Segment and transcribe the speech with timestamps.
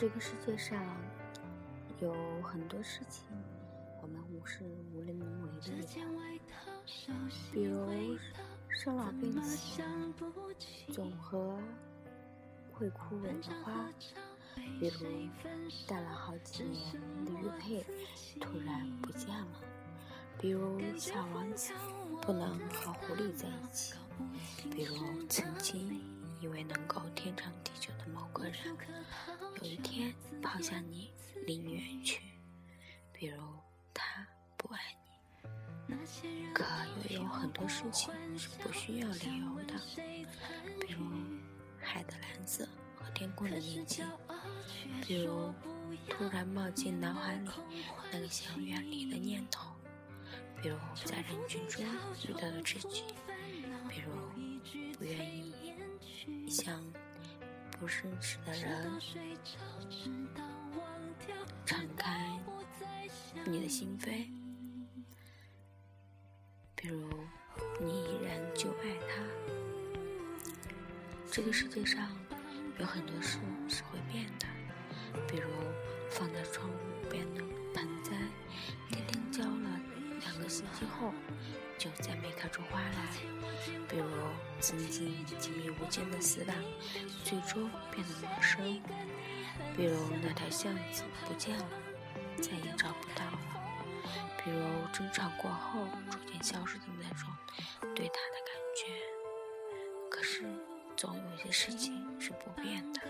[0.00, 0.82] 这个世界上
[2.00, 2.10] 有
[2.42, 3.22] 很多事情，
[4.00, 4.64] 我们无是
[4.94, 6.54] 无能为力的，
[7.52, 8.16] 比如
[8.70, 9.82] 生老病死，
[10.90, 11.54] 总和
[12.72, 13.90] 会枯萎的花，
[14.78, 15.06] 比如
[15.86, 16.94] 戴了好几年
[17.26, 17.84] 的玉佩
[18.40, 19.60] 突然不见了，
[20.38, 21.74] 比如小王子
[22.22, 23.96] 不能和狐狸在一起，
[24.70, 24.96] 比如
[25.28, 26.00] 曾经
[26.40, 27.89] 以为能够天长地久。
[30.52, 31.12] 抛下你
[31.46, 32.22] 离你远去，
[33.12, 33.36] 比如
[33.94, 34.80] 他不爱
[35.86, 35.94] 你。
[36.52, 36.64] 可
[37.08, 39.74] 又有很多事情是不需要理由的，
[40.80, 41.06] 比如
[41.80, 44.04] 海的蓝色和天空的宁静，
[45.06, 45.54] 比如
[46.08, 47.48] 突然冒进脑海里
[48.10, 49.70] 那个想远离的念头，
[50.60, 51.84] 比如在人群中
[52.26, 53.04] 遇到的知己，
[53.88, 54.10] 比如
[54.98, 55.54] 不愿意
[56.50, 56.82] 向。
[57.78, 59.00] 不认识的人，
[61.70, 62.36] 敞开
[63.44, 64.26] 你的心扉。
[66.74, 67.08] 比如，
[67.80, 69.22] 你依然就爱他。
[71.30, 72.10] 这个世界上
[72.80, 74.48] 有很多事是会变的，
[75.28, 75.48] 比如
[76.10, 76.74] 放在窗户
[77.08, 77.40] 边的
[77.72, 78.16] 盆栽，
[78.88, 79.80] 天天浇了
[80.22, 81.14] 两个星期后，
[81.78, 83.06] 就再没开出花来。
[83.88, 84.04] 比如
[84.58, 86.56] 曾经亲密无间的死党，
[87.22, 88.82] 最终变得陌生；
[89.76, 91.66] 比如那条巷子不见了，
[92.36, 93.38] 再也找不到了；
[94.44, 94.60] 比如
[94.92, 97.28] 争吵过后逐渐消失的那种
[97.94, 98.92] 对他的感觉。
[100.10, 100.44] 可是
[100.96, 103.00] 总有一些事情是不变的，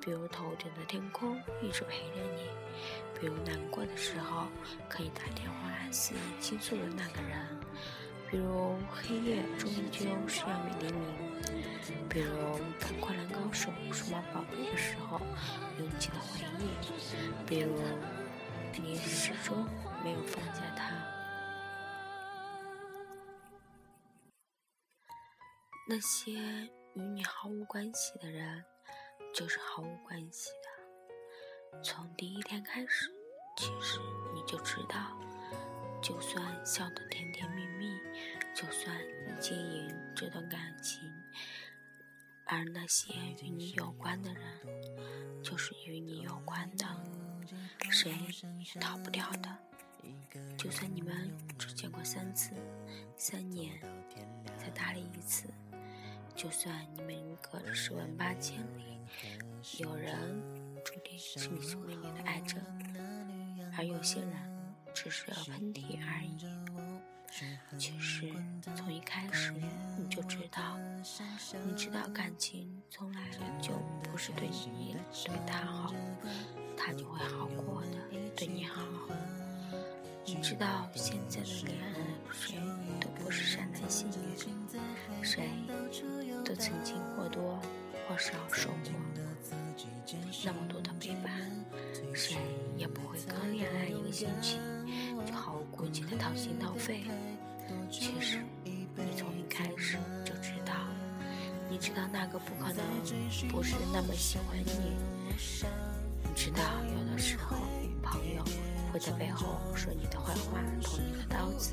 [0.00, 2.48] 比如头顶的天空一直陪着你；
[3.18, 4.46] 比如难过的时候
[4.88, 7.60] 可以打电话肆意倾诉的那个人。
[8.30, 10.46] 比如黑夜终究是要
[10.78, 11.02] 黎明，
[12.08, 12.30] 比如
[12.78, 15.20] 看《灌篮高手》数码宝贝的时候
[15.80, 16.68] 涌起的回忆，
[17.46, 17.74] 比如
[18.82, 19.66] 你始终
[20.04, 20.94] 没有放下他。
[25.88, 26.32] 那些
[26.94, 28.62] 与你毫无关系的人，
[29.34, 31.82] 就是毫无关系的。
[31.82, 33.10] 从第一天开始，
[33.56, 33.98] 其实
[34.34, 35.18] 你就知道。
[36.02, 37.98] 就算笑得甜甜蜜蜜，
[38.54, 41.09] 就算你经营这段感情，
[42.52, 44.42] 而那些与你有关的人，
[45.40, 46.84] 就是与你有关的，
[47.90, 49.56] 谁也逃不掉的。
[50.58, 52.50] 就算你们只见过三次，
[53.16, 53.80] 三年
[54.58, 55.46] 才搭理一次，
[56.34, 58.98] 就算你们隔着十万八千里，
[59.78, 60.42] 有人
[60.84, 62.56] 注定是你生命里的爱着，
[63.78, 64.50] 而有些人。
[64.92, 66.44] 只是喷嚏而已。
[67.78, 68.32] 其实
[68.76, 69.52] 从一开始
[69.98, 70.76] 你就知道，
[71.64, 73.28] 你知道感情从来
[73.60, 75.94] 就不是对你对他好，
[76.76, 77.98] 他就会好过的，
[78.36, 78.82] 对你好。
[80.26, 81.94] 你知道现在的恋爱
[82.30, 82.56] 谁
[83.00, 84.36] 都不是善男信女，
[85.22, 85.48] 谁
[86.44, 87.58] 都曾经或多
[88.08, 88.92] 或少受过
[90.44, 91.50] 那么多的背叛，
[92.14, 92.36] 谁
[92.76, 94.58] 也不会刚恋爱一个星期。
[95.26, 97.02] 就毫无顾忌的掏心掏肺。
[97.90, 100.74] 其实，你从一开始就知道，
[101.68, 102.84] 你知道那个不可能
[103.48, 104.96] 不是那么喜欢你。
[106.22, 107.56] 你知道有的时候
[108.02, 108.44] 朋友
[108.92, 111.72] 会在背后说你的坏话，捅你的刀子。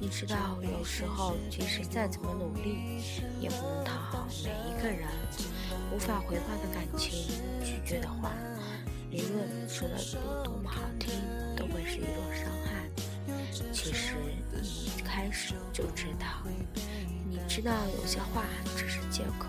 [0.00, 3.02] 你知道有时候即使再怎么努力，
[3.40, 5.08] 也不能讨好每一个人。
[5.92, 8.32] 无法回报的感情，拒绝的话，
[9.12, 11.10] 无论说的有多么好听。
[11.56, 12.88] 都会是一种伤害。
[13.72, 14.14] 其实
[14.60, 16.26] 你一开始就知道，
[17.28, 18.44] 你知道有些话
[18.76, 19.46] 只是借口，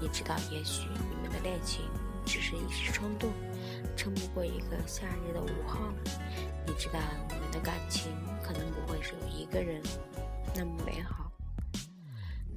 [0.00, 1.82] 你知道也许你们的恋情
[2.26, 3.30] 只是一时冲动，
[3.96, 5.78] 撑不过一个夏日的午后。
[6.66, 6.98] 你知道
[7.28, 9.80] 你们的感情可能不会是有一个人
[10.54, 11.30] 那么美好。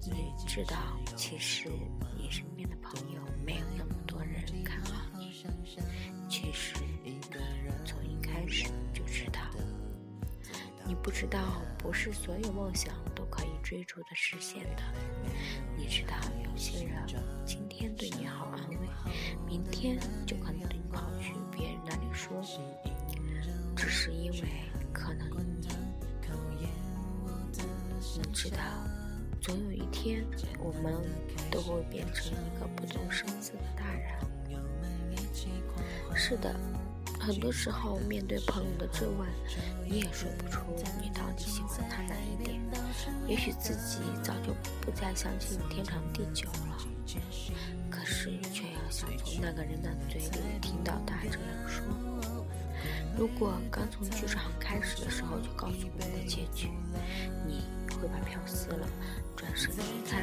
[0.04, 0.76] 你知道
[1.16, 1.70] 其实
[2.18, 5.21] 你身边的朋友没有那么多人看好你。
[6.30, 6.76] 其实。
[7.84, 9.40] 从一开始就知道
[10.86, 14.84] 你不知道，不是所有梦想都可以追逐的实现的。
[15.78, 17.04] 你知道，有些人
[17.46, 18.78] 今天对你好安慰，
[19.48, 22.42] 明天就可能对你跑去别人那里说，
[23.76, 24.40] 只是因为
[24.94, 25.68] 可能你。
[28.14, 28.58] 你知道，
[29.42, 30.26] 总有一天，
[30.60, 30.94] 我们
[31.50, 34.14] 都会变成一个不动声色的大人。
[36.24, 36.54] 是的。
[37.20, 39.28] 很多时候，面对朋友的质问，
[39.84, 40.62] 你也说不出
[41.02, 42.62] 你到底喜欢他哪一点。
[43.28, 46.78] 也许自己早就不再相信天长地久了。
[47.90, 51.84] 可是却要想从那个人的嘴里听到他这样说。
[53.18, 56.70] 如果刚从剧场开始的时候就告诉我们的结局，
[57.48, 57.64] 你
[57.96, 58.88] 会把票撕了，
[59.36, 60.22] 转身离开。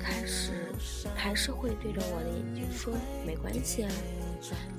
[0.00, 0.52] 开始
[1.14, 2.92] 还是会对着我的眼睛说
[3.24, 3.90] ：“没关系啊，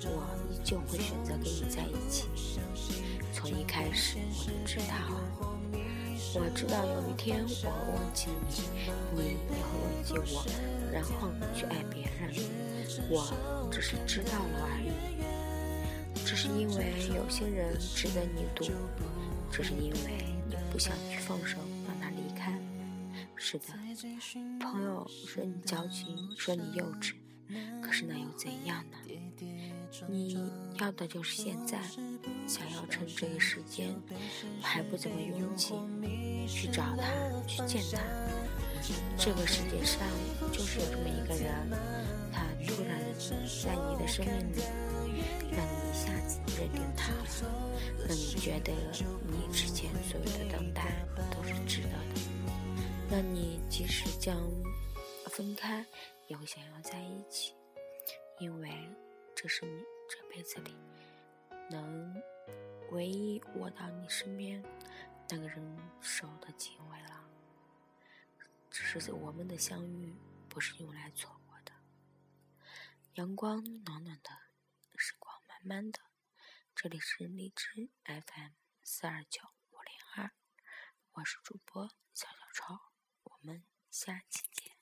[0.03, 0.15] 我
[0.51, 2.27] 依旧会选择跟你在一起。”
[3.33, 4.93] 从一开始我就知道。
[6.35, 8.53] 我知道有一天我会忘记你，
[9.13, 10.43] 你也会忘记我，
[10.91, 12.33] 然后去爱别人。
[13.07, 14.91] 我只是知道了而已。
[16.25, 18.65] 只是因为有些人值得你赌，
[19.51, 22.59] 只是因为你不想去放手让他离开。
[23.35, 23.65] 是的，
[24.59, 27.13] 朋友说你矫情，说你幼稚，
[27.81, 28.97] 可是那又怎样呢？
[30.09, 30.35] 你
[30.79, 31.79] 要的就是现在，
[32.47, 33.95] 想要趁这个时间，
[34.59, 35.75] 我还不怎么拥挤，
[36.47, 37.03] 去找他，
[37.47, 37.99] 去见他。
[39.17, 40.01] 这个世界上
[40.51, 41.69] 就是有这么一个人，
[42.31, 42.99] 他突然
[43.63, 44.61] 在你的生命里，
[45.51, 47.23] 让你一下子认定他了，
[48.07, 48.73] 让你觉得
[49.27, 52.21] 你之前所有的等待都是值得的，
[53.11, 54.35] 让你即使将
[55.27, 55.85] 分开，
[56.27, 57.55] 也会想要在一起，
[58.39, 58.69] 因为
[59.35, 59.83] 这是你。
[60.05, 60.75] 这辈子里，
[61.71, 62.21] 能
[62.91, 64.61] 唯一握到你身边
[65.29, 67.27] 那个人手的机会了。
[68.69, 70.13] 只是我们的相遇
[70.49, 71.71] 不是用来错过的。
[73.13, 74.29] 阳光暖暖的，
[74.97, 75.99] 时光慢慢的。
[76.75, 78.51] 这里是荔枝 FM
[78.83, 79.41] 四二九
[79.71, 80.31] 五零二，
[81.13, 82.91] 我是主播小小超，
[83.23, 84.72] 我们下期见。